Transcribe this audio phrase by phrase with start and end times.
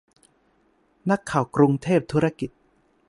[1.09, 2.49] นักข่าวกรุงเทพธุรกิจ